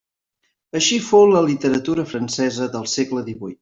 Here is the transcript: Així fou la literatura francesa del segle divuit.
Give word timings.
Així 0.79 0.97
fou 1.09 1.27
la 1.35 1.45
literatura 1.51 2.09
francesa 2.15 2.73
del 2.79 2.93
segle 2.99 3.29
divuit. 3.33 3.59